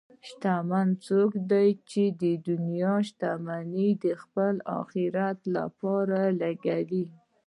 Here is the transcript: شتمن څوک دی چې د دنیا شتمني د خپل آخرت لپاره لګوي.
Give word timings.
شتمن 0.27 0.87
څوک 1.07 1.31
دی 1.51 1.69
چې 1.89 2.03
د 2.21 2.23
دنیا 2.47 2.95
شتمني 3.07 3.89
د 4.03 4.05
خپل 4.21 4.53
آخرت 4.79 5.39
لپاره 5.57 6.19
لګوي. 6.41 7.05